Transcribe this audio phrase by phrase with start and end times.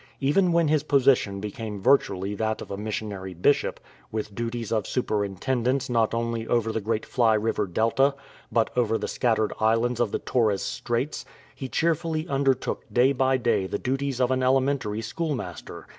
[0.19, 3.79] Even when his position became virtually that of a missionary bishop,
[4.11, 8.15] with duties of superintendence not only over the great Fly River delta,
[8.51, 13.67] but over the scattered islands of the Torres Straits, he cheerfully undertook day by day
[13.67, 14.31] the duties of 294 R.
[14.31, 14.31] L.
[14.31, 15.87] STEVENSON AND TAMATE an elementary schoolmaster.